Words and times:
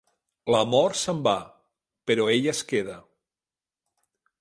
L'amor 0.55 0.95
se'n 1.01 1.19
va, 1.27 1.35
però 2.11 2.27
ella 2.39 2.53
es 2.57 2.65
queda. 2.73 2.99